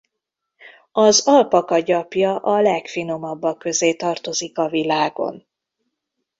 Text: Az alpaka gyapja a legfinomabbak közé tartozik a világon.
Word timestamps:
Az 0.91 1.27
alpaka 1.27 1.79
gyapja 1.79 2.35
a 2.37 2.61
legfinomabbak 2.61 3.57
közé 3.59 3.93
tartozik 3.93 4.57
a 4.57 4.69
világon. 4.69 5.47